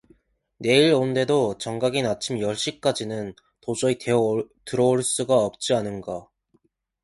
내일 0.57 0.95
온대도 0.95 1.59
정각인 1.59 2.07
아침 2.07 2.39
열시까지는 2.39 3.35
도저히 3.59 3.99
대어 3.99 4.43
들어올 4.65 5.03
수가 5.03 5.35
없지 5.37 5.75
않은가. 5.75 6.27